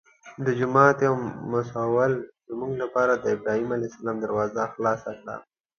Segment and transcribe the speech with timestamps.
[0.45, 1.15] د جومات یو
[1.51, 2.13] مسوول
[2.49, 5.35] زموږ لپاره د ابراهیم علیه السلام دروازه خلاصه کړه.